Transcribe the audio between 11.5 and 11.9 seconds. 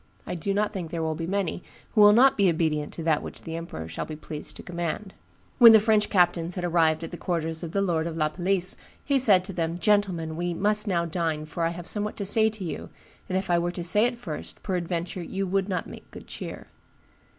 I have